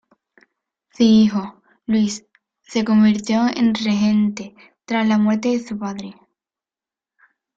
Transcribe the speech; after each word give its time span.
Su 0.95 1.03
hijo, 1.03 1.61
Luis, 1.85 2.25
se 2.63 2.83
convirtió 2.83 3.45
en 3.55 3.75
regente 3.75 4.55
tras 4.85 5.07
la 5.07 5.19
muerte 5.19 5.49
de 5.49 5.59
su 5.63 5.77
padre. 5.77 6.15